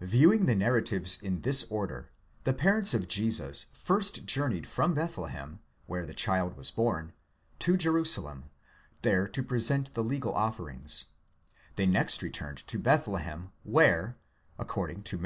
Viewing 0.00 0.46
the 0.46 0.54
narratives 0.54 1.20
in 1.20 1.42
this 1.42 1.64
order, 1.68 2.08
the 2.44 2.54
parents 2.54 2.94
of 2.94 3.08
Jesus 3.08 3.66
first 3.74 4.24
journeyed 4.24 4.66
from 4.66 4.94
LDethlehem, 4.94 5.58
where 5.84 6.06
the 6.06 6.14
child 6.14 6.56
was. 6.56 6.70
born, 6.70 7.12
to 7.58 7.76
Jerusalem, 7.76 8.44
there 9.02 9.28
to 9.28 9.42
present 9.42 9.92
the 9.92 10.02
legal 10.02 10.32
offerings; 10.34 11.04
they 11.74 11.84
next 11.84 12.22
returned 12.22 12.66
to 12.68 12.78
Bethlehem, 12.78 13.52
where 13.64 14.16
(according 14.58 15.02
to 15.02 15.18
Matt. 15.18 15.24